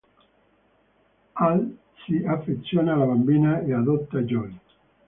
[1.35, 4.57] Hal si affeziona alla bambina e adotta Joy.